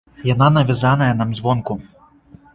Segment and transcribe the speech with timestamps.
[0.29, 1.81] Яна навязаная нам звонку.